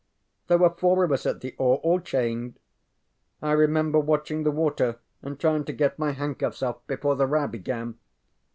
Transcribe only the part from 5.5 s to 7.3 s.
to get my handcuffs off before the